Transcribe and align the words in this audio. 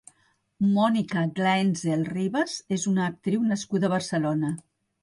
Mònica 0.77 1.25
Glaenzel 1.41 2.07
Ribas 2.17 2.57
és 2.79 2.89
una 2.95 3.07
actriu 3.13 3.47
nascuda 3.53 3.93
a 3.93 3.97
Barcelona. 3.97 4.57